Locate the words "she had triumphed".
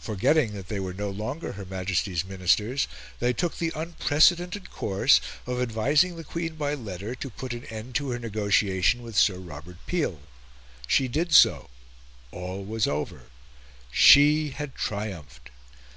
13.92-15.50